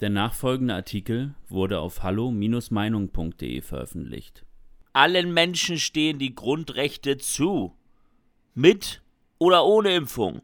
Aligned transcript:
Der 0.00 0.10
nachfolgende 0.10 0.74
Artikel 0.74 1.34
wurde 1.48 1.80
auf 1.80 2.02
hallo-meinung.de 2.02 3.62
veröffentlicht. 3.62 4.44
Allen 4.92 5.32
Menschen 5.32 5.78
stehen 5.78 6.18
die 6.18 6.34
Grundrechte 6.34 7.16
zu. 7.16 7.74
Mit 8.54 9.02
oder 9.38 9.64
ohne 9.64 9.94
Impfung. 9.94 10.42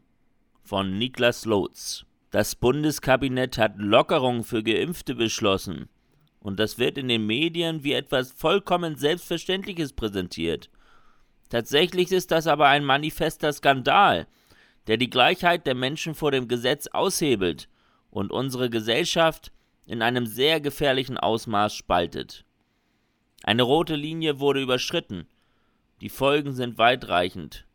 Von 0.63 0.97
Niklas 0.97 1.45
Lotz. 1.45 2.05
Das 2.31 2.55
Bundeskabinett 2.55 3.59
hat 3.59 3.77
Lockerungen 3.77 4.43
für 4.43 4.63
Geimpfte 4.63 5.13
beschlossen. 5.13 5.87
Und 6.39 6.59
das 6.59 6.79
wird 6.79 6.97
in 6.97 7.07
den 7.07 7.27
Medien 7.27 7.83
wie 7.83 7.93
etwas 7.93 8.31
vollkommen 8.31 8.95
Selbstverständliches 8.95 9.93
präsentiert. 9.93 10.71
Tatsächlich 11.49 12.11
ist 12.11 12.31
das 12.31 12.47
aber 12.47 12.69
ein 12.69 12.83
manifester 12.83 13.53
Skandal, 13.53 14.25
der 14.87 14.97
die 14.97 15.11
Gleichheit 15.11 15.67
der 15.67 15.75
Menschen 15.75 16.15
vor 16.15 16.31
dem 16.31 16.47
Gesetz 16.47 16.87
aushebelt 16.87 17.69
und 18.13 18.31
unsere 18.31 18.69
Gesellschaft 18.69 19.51
in 19.85 20.03
einem 20.03 20.27
sehr 20.27 20.61
gefährlichen 20.61 21.17
Ausmaß 21.17 21.73
spaltet. 21.73 22.45
Eine 23.41 23.63
rote 23.63 23.95
Linie 23.95 24.39
wurde 24.39 24.61
überschritten, 24.61 25.27
die 25.99 26.09
Folgen 26.09 26.53
sind 26.53 26.77
weitreichend 26.77 27.65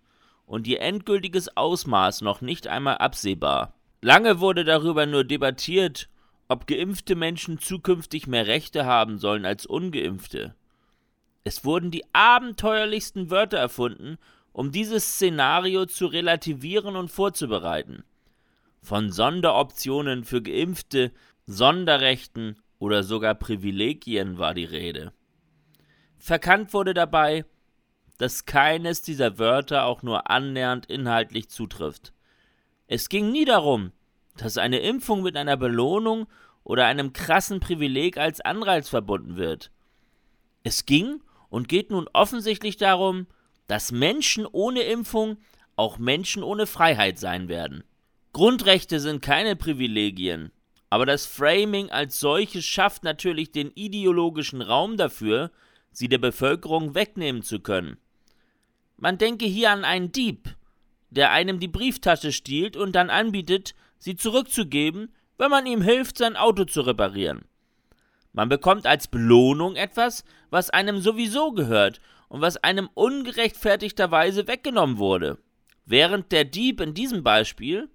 und 0.46 0.66
ihr 0.68 0.80
endgültiges 0.80 1.56
Ausmaß 1.56 2.20
noch 2.20 2.40
nicht 2.40 2.68
einmal 2.68 2.98
absehbar. 2.98 3.74
Lange 4.00 4.38
wurde 4.38 4.64
darüber 4.64 5.06
nur 5.06 5.24
debattiert, 5.24 6.08
ob 6.46 6.68
geimpfte 6.68 7.16
Menschen 7.16 7.58
zukünftig 7.58 8.28
mehr 8.28 8.46
Rechte 8.46 8.86
haben 8.86 9.18
sollen 9.18 9.44
als 9.44 9.66
ungeimpfte. 9.66 10.55
Es 11.42 11.64
wurden 11.64 11.91
die 11.91 12.05
abenteuerlichsten 12.14 13.30
Wörter 13.30 13.58
erfunden, 13.58 14.18
um 14.52 14.70
dieses 14.70 15.14
Szenario 15.14 15.86
zu 15.86 16.06
relativieren 16.06 16.94
und 16.94 17.10
vorzubereiten. 17.10 18.05
Von 18.80 19.10
Sonderoptionen 19.10 20.24
für 20.24 20.42
Geimpfte, 20.42 21.12
Sonderrechten 21.46 22.59
oder 22.78 23.02
sogar 23.02 23.34
Privilegien 23.34 24.38
war 24.38 24.55
die 24.55 24.64
Rede. 24.64 25.12
Verkannt 26.16 26.72
wurde 26.72 26.94
dabei, 26.94 27.44
dass 28.19 28.44
keines 28.44 29.02
dieser 29.02 29.39
Wörter 29.39 29.84
auch 29.84 30.02
nur 30.02 30.30
annähernd 30.30 30.86
inhaltlich 30.86 31.48
zutrifft. 31.48 32.12
Es 32.86 33.08
ging 33.08 33.30
nie 33.30 33.44
darum, 33.44 33.92
dass 34.36 34.58
eine 34.58 34.78
Impfung 34.78 35.22
mit 35.22 35.36
einer 35.36 35.56
Belohnung 35.56 36.27
oder 36.64 36.86
einem 36.86 37.12
krassen 37.12 37.61
Privileg 37.61 38.19
als 38.19 38.41
Anreiz 38.41 38.89
verbunden 38.89 39.36
wird. 39.36 39.70
Es 40.64 40.86
ging 40.86 41.22
und 41.48 41.69
geht 41.69 41.91
nun 41.91 42.08
offensichtlich 42.12 42.77
darum, 42.77 43.27
dass 43.69 43.92
Menschen 43.92 44.47
ohne 44.47 44.83
Impfung 44.83 45.39
auch 45.77 45.98
Menschen 45.98 46.42
ohne 46.42 46.67
Freiheit 46.67 47.19
sein 47.19 47.48
werden. 47.48 47.84
Grundrechte 48.32 49.00
sind 49.00 49.22
keine 49.22 49.56
Privilegien, 49.56 50.52
aber 50.90 51.06
das 51.06 51.26
Framing 51.26 51.90
als 51.90 52.20
solches 52.20 52.64
schafft 52.64 53.04
natürlich 53.04 53.50
den 53.50 53.70
ideologischen 53.74 54.62
Raum 54.62 54.96
dafür, 54.96 55.50
sie 55.92 56.08
der 56.08 56.18
Bevölkerung 56.18 56.94
wegnehmen 56.94 57.42
zu 57.42 57.60
können. 57.60 57.96
Man 58.96 59.18
denke 59.18 59.46
hier 59.46 59.70
an 59.70 59.84
einen 59.84 60.12
Dieb, 60.12 60.56
der 61.10 61.30
einem 61.30 61.60
die 61.60 61.68
Brieftasche 61.68 62.32
stiehlt 62.32 62.76
und 62.76 62.92
dann 62.92 63.10
anbietet, 63.10 63.74
sie 63.98 64.16
zurückzugeben, 64.16 65.14
wenn 65.38 65.50
man 65.50 65.66
ihm 65.66 65.82
hilft, 65.82 66.18
sein 66.18 66.36
Auto 66.36 66.64
zu 66.64 66.82
reparieren. 66.82 67.44
Man 68.32 68.48
bekommt 68.48 68.86
als 68.86 69.08
Belohnung 69.08 69.76
etwas, 69.76 70.24
was 70.50 70.70
einem 70.70 71.00
sowieso 71.00 71.52
gehört 71.52 72.00
und 72.28 72.40
was 72.40 72.56
einem 72.58 72.88
ungerechtfertigterweise 72.94 74.46
weggenommen 74.46 74.98
wurde. 74.98 75.38
Während 75.86 76.30
der 76.32 76.44
Dieb 76.44 76.80
in 76.80 76.92
diesem 76.92 77.22
Beispiel 77.22 77.88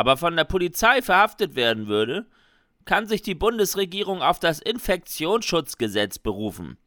aber 0.00 0.16
von 0.16 0.34
der 0.34 0.44
Polizei 0.44 1.02
verhaftet 1.02 1.56
werden 1.56 1.86
würde, 1.86 2.24
kann 2.86 3.06
sich 3.06 3.20
die 3.20 3.34
Bundesregierung 3.34 4.22
auf 4.22 4.38
das 4.38 4.58
Infektionsschutzgesetz 4.58 6.18
berufen 6.18 6.78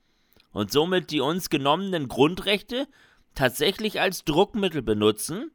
und 0.51 0.71
somit 0.71 1.11
die 1.11 1.21
uns 1.21 1.51
genommenen 1.51 2.07
Grundrechte 2.07 2.87
tatsächlich 3.35 4.01
als 4.01 4.25
Druckmittel 4.25 4.81
benutzen. 4.81 5.51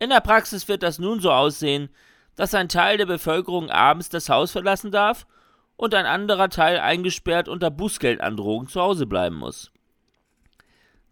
In 0.00 0.10
der 0.10 0.18
Praxis 0.18 0.66
wird 0.66 0.82
das 0.82 0.98
nun 0.98 1.20
so 1.20 1.30
aussehen, 1.30 1.90
dass 2.34 2.54
ein 2.54 2.68
Teil 2.68 2.96
der 2.96 3.06
Bevölkerung 3.06 3.70
abends 3.70 4.08
das 4.08 4.28
Haus 4.28 4.50
verlassen 4.50 4.90
darf 4.90 5.28
und 5.76 5.94
ein 5.94 6.06
anderer 6.06 6.48
Teil 6.48 6.80
eingesperrt 6.80 7.46
unter 7.46 7.70
Bußgeldandrohung 7.70 8.66
zu 8.66 8.80
Hause 8.80 9.06
bleiben 9.06 9.36
muss. 9.36 9.70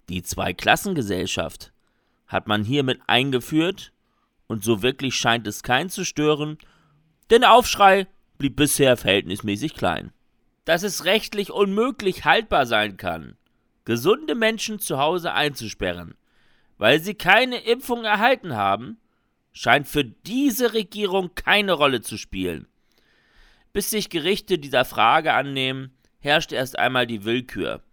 Die 0.09 0.25
Zweiklassengesellschaft 0.25 1.72
hat 2.27 2.49
man 2.49 2.65
hiermit 2.65 3.00
eingeführt 3.06 3.93
und 4.50 4.65
so 4.65 4.83
wirklich 4.83 5.15
scheint 5.15 5.47
es 5.47 5.62
keinen 5.62 5.91
zu 5.91 6.05
stören, 6.05 6.59
denn 7.31 7.43
der 7.43 7.55
Aufschrei 7.55 8.09
blieb 8.37 8.56
bisher 8.56 8.97
verhältnismäßig 8.97 9.75
klein. 9.75 10.11
Dass 10.65 10.83
es 10.83 11.05
rechtlich 11.05 11.53
unmöglich 11.53 12.25
haltbar 12.25 12.66
sein 12.66 12.97
kann, 12.97 13.37
gesunde 13.84 14.34
Menschen 14.34 14.81
zu 14.81 14.99
Hause 14.99 15.34
einzusperren, 15.34 16.16
weil 16.78 16.99
sie 16.99 17.15
keine 17.15 17.60
Impfung 17.60 18.03
erhalten 18.03 18.56
haben, 18.56 18.99
scheint 19.53 19.87
für 19.87 20.03
diese 20.03 20.75
Regierung 20.75 21.31
keine 21.37 21.75
Rolle 21.75 22.00
zu 22.00 22.19
spielen. 22.19 22.66
Bis 23.72 23.91
sich 23.91 24.10
Gerichte 24.10 24.59
dieser 24.59 24.84
Frage 24.84 25.33
annehmen, 25.33 25.94
herrscht 26.19 26.50
erst 26.50 26.77
einmal 26.77 27.06
die 27.06 27.25
Willkür, 27.25 27.84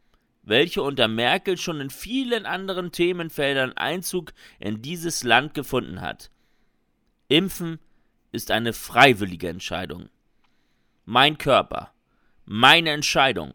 welche 0.41 0.81
unter 0.81 1.07
Merkel 1.07 1.55
schon 1.55 1.81
in 1.81 1.91
vielen 1.91 2.47
anderen 2.47 2.91
Themenfeldern 2.91 3.73
Einzug 3.73 4.33
in 4.57 4.81
dieses 4.81 5.23
Land 5.23 5.53
gefunden 5.53 6.01
hat. 6.01 6.31
Impfen 7.29 7.79
ist 8.31 8.51
eine 8.51 8.71
freiwillige 8.71 9.49
Entscheidung. 9.49 10.07
Mein 11.03 11.37
Körper, 11.37 11.91
meine 12.45 12.91
Entscheidung. 12.91 13.53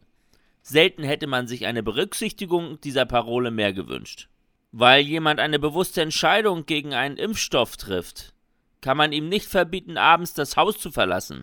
Selten 0.60 1.04
hätte 1.04 1.26
man 1.26 1.46
sich 1.46 1.64
eine 1.64 1.82
Berücksichtigung 1.82 2.80
dieser 2.82 3.06
Parole 3.06 3.50
mehr 3.50 3.72
gewünscht. 3.72 4.28
Weil 4.72 5.02
jemand 5.02 5.40
eine 5.40 5.58
bewusste 5.58 6.02
Entscheidung 6.02 6.66
gegen 6.66 6.92
einen 6.92 7.16
Impfstoff 7.16 7.78
trifft, 7.78 8.34
kann 8.82 8.98
man 8.98 9.12
ihm 9.12 9.30
nicht 9.30 9.46
verbieten, 9.46 9.96
abends 9.96 10.34
das 10.34 10.56
Haus 10.58 10.78
zu 10.78 10.90
verlassen. 10.90 11.42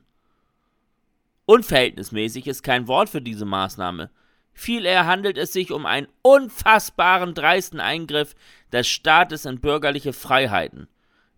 Unverhältnismäßig 1.45 2.45
ist 2.45 2.61
kein 2.61 2.87
Wort 2.87 3.09
für 3.09 3.21
diese 3.21 3.45
Maßnahme. 3.45 4.11
Viel 4.53 4.85
eher 4.85 5.07
handelt 5.07 5.37
es 5.39 5.51
sich 5.51 5.71
um 5.71 5.87
einen 5.87 6.07
unfassbaren, 6.21 7.33
dreisten 7.33 7.79
Eingriff 7.79 8.35
des 8.71 8.87
Staates 8.87 9.45
in 9.45 9.59
bürgerliche 9.59 10.13
Freiheiten, 10.13 10.87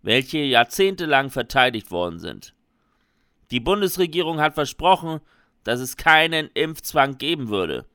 welche 0.02 0.38
jahrzehntelang 0.38 1.30
verteidigt 1.30 1.90
worden 1.90 2.18
sind. 2.18 2.54
Die 3.50 3.60
Bundesregierung 3.60 4.40
hat 4.40 4.54
versprochen, 4.54 5.20
dass 5.64 5.80
es 5.80 5.96
keinen 5.96 6.50
Impfzwang 6.54 7.18
geben 7.18 7.48
würde. 7.48 7.86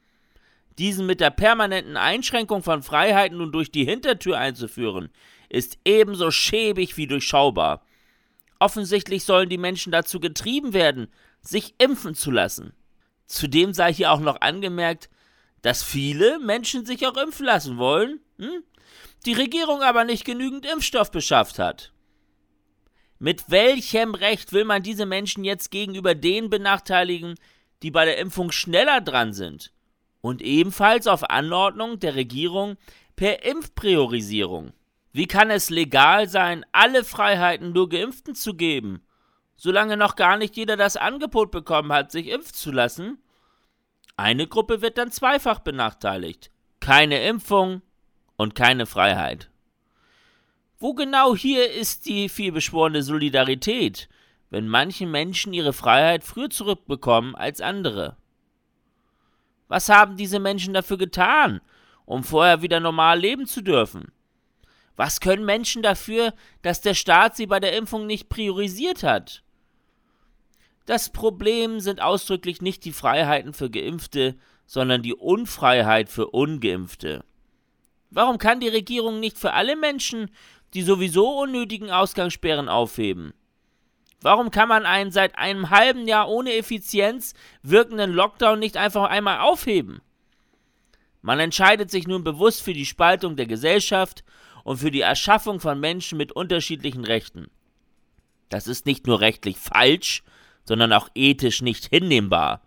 Diesen 0.78 1.06
mit 1.06 1.20
der 1.20 1.32
permanenten 1.32 1.98
Einschränkung 1.98 2.64
von 2.64 2.84
Freiheiten 2.84 3.38
nun 3.38 3.52
durch 3.52 3.72
die 3.72 3.86
Hintertür 3.86 4.38
einzuführen, 4.38 5.10
ist 5.50 5.80
ebenso 5.86 6.32
schäbig 6.32 6.98
wie 6.98 7.08
durchschaubar. 7.08 7.84
Offensichtlich 8.60 9.24
sollen 9.24 9.50
die 9.50 9.58
Menschen 9.58 9.92
dazu 9.92 10.20
getrieben 10.20 10.74
werden, 10.74 11.08
sich 11.42 11.76
impfen 11.80 12.16
zu 12.16 12.32
lassen. 12.32 12.74
Zudem 13.26 13.74
sei 13.74 13.94
hier 13.94 14.12
auch 14.12 14.20
noch 14.20 14.42
angemerkt, 14.42 15.10
dass 15.62 15.84
viele 15.84 16.40
Menschen 16.40 16.86
sich 16.86 17.06
auch 17.08 17.18
impfen 17.18 17.46
lassen 17.46 17.78
wollen, 17.78 18.20
hm? 18.38 18.64
die 19.26 19.34
Regierung 19.34 19.82
aber 19.82 20.04
nicht 20.04 20.26
genügend 20.26 20.66
Impfstoff 20.66 21.12
beschafft 21.12 21.60
hat. 21.60 21.92
Mit 23.20 23.50
welchem 23.50 24.14
Recht 24.14 24.54
will 24.54 24.66
man 24.66 24.84
diese 24.84 25.06
Menschen 25.06 25.44
jetzt 25.44 25.72
gegenüber 25.72 26.16
denen 26.16 26.50
benachteiligen, 26.50 27.36
die 27.84 27.92
bei 27.92 28.06
der 28.06 28.18
Impfung 28.18 28.52
schneller 28.52 29.02
dran 29.02 29.34
sind? 29.34 29.72
Und 30.22 30.42
ebenfalls 30.42 31.08
auf 31.08 31.30
Anordnung 31.30 32.00
der 32.00 32.16
Regierung 32.16 32.78
per 33.16 33.44
Impfpriorisierung. 33.44 34.74
Wie 35.14 35.28
kann 35.28 35.50
es 35.50 35.70
legal 35.70 36.30
sein, 36.30 36.66
alle 36.72 37.04
Freiheiten 37.04 37.72
nur 37.72 37.90
Geimpften 37.90 38.36
zu 38.36 38.54
geben 38.54 39.02
solange 39.58 39.98
noch 39.98 40.16
gar 40.16 40.38
nicht 40.38 40.56
jeder 40.56 40.78
das 40.78 40.96
Angebot 40.96 41.52
bekommen 41.52 41.92
hat, 41.92 42.12
sich 42.12 42.28
impfen 42.28 42.54
zu 42.54 42.72
lassen. 42.72 43.18
Eine 44.16 44.48
Gruppe 44.48 44.82
wird 44.82 44.98
dann 44.98 45.12
zweifach 45.12 45.60
benachteiligt. 45.60 46.52
Keine 46.80 47.24
Impfung 47.24 47.82
und 48.38 48.56
keine 48.56 48.86
Freiheit. 48.86 49.50
Wo 50.80 50.94
genau 50.94 51.36
hier 51.36 51.72
ist 51.72 52.06
die 52.06 52.30
vielbeschworene 52.30 53.02
Solidarität, 53.02 54.08
wenn 54.52 54.68
manche 54.68 55.08
Menschen 55.08 55.52
ihre 55.52 55.74
Freiheit 55.74 56.24
früher 56.24 56.52
zurückbekommen 56.52 57.34
als 57.36 57.62
andere? 57.62 58.16
Was 59.68 59.90
haben 59.90 60.18
diese 60.18 60.40
Menschen 60.40 60.76
dafür 60.76 60.98
getan, 61.00 61.62
um 62.06 62.24
vorher 62.24 62.62
wieder 62.62 62.80
normal 62.80 63.20
leben 63.20 63.48
zu 63.48 63.62
dürfen? 63.62 64.12
Was 64.96 65.20
können 65.20 65.46
Menschen 65.46 65.82
dafür, 65.82 66.34
dass 66.62 66.82
der 66.82 66.94
Staat 66.94 67.36
sie 67.36 67.48
bei 67.48 67.60
der 67.60 67.76
Impfung 67.76 68.06
nicht 68.06 68.30
priorisiert 68.30 69.02
hat? 69.02 69.44
Das 70.86 71.12
Problem 71.12 71.80
sind 71.80 72.02
ausdrücklich 72.02 72.62
nicht 72.62 72.86
die 72.86 72.94
Freiheiten 72.94 73.54
für 73.54 73.72
Geimpfte, 73.72 74.38
sondern 74.68 75.02
die 75.02 75.16
Unfreiheit 75.16 76.10
für 76.10 76.28
Ungeimpfte. 76.28 77.24
Warum 78.10 78.38
kann 78.38 78.60
die 78.60 78.70
Regierung 78.70 79.20
nicht 79.20 79.38
für 79.38 79.54
alle 79.54 79.76
Menschen 79.76 80.32
die 80.78 80.84
sowieso 80.84 81.40
unnötigen 81.40 81.90
Ausgangssperren 81.90 82.70
aufheben? 82.70 83.34
Warum 84.22 84.52
kann 84.52 84.70
man 84.70 84.86
einen 84.86 85.10
seit 85.10 85.36
einem 85.36 85.72
halben 85.72 86.08
Jahr 86.08 86.30
ohne 86.30 86.54
Effizienz 86.54 87.34
wirkenden 87.64 88.12
Lockdown 88.12 88.60
nicht 88.60 88.78
einfach 88.78 89.10
einmal 89.10 89.40
aufheben? 89.40 90.02
Man 91.24 91.40
entscheidet 91.40 91.90
sich 91.90 92.08
nun 92.08 92.24
bewusst 92.24 92.62
für 92.62 92.74
die 92.74 92.86
Spaltung 92.86 93.36
der 93.36 93.48
Gesellschaft 93.48 94.24
und 94.64 94.78
für 94.78 94.92
die 94.92 95.02
Erschaffung 95.02 95.60
von 95.60 95.80
Menschen 95.80 96.16
mit 96.20 96.32
unterschiedlichen 96.32 97.06
Rechten. 97.06 97.48
Das 98.50 98.68
ist 98.68 98.86
nicht 98.86 99.08
nur 99.08 99.20
rechtlich 99.20 99.58
falsch, 99.58 100.22
sondern 100.64 100.94
auch 100.94 101.10
ethisch 101.16 101.64
nicht 101.64 101.88
hinnehmbar. 101.88 102.62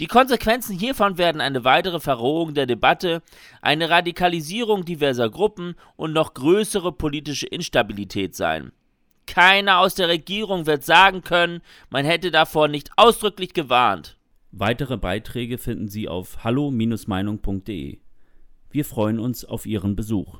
Die 0.00 0.06
Konsequenzen 0.06 0.78
hiervon 0.78 1.18
werden 1.18 1.42
eine 1.42 1.62
weitere 1.64 2.00
Verrohung 2.00 2.54
der 2.54 2.64
Debatte, 2.64 3.20
eine 3.60 3.90
Radikalisierung 3.90 4.86
diverser 4.86 5.28
Gruppen 5.28 5.74
und 5.96 6.14
noch 6.14 6.32
größere 6.32 6.90
politische 6.90 7.46
Instabilität 7.46 8.34
sein. 8.34 8.72
Keiner 9.26 9.78
aus 9.78 9.94
der 9.94 10.08
Regierung 10.08 10.64
wird 10.64 10.84
sagen 10.84 11.20
können, 11.20 11.60
man 11.90 12.06
hätte 12.06 12.30
davor 12.30 12.66
nicht 12.66 12.90
ausdrücklich 12.96 13.52
gewarnt. 13.52 14.16
Weitere 14.52 14.96
Beiträge 14.96 15.58
finden 15.58 15.88
Sie 15.88 16.08
auf 16.08 16.44
hallo-meinung.de. 16.44 17.98
Wir 18.70 18.84
freuen 18.86 19.18
uns 19.20 19.44
auf 19.44 19.66
Ihren 19.66 19.96
Besuch. 19.96 20.38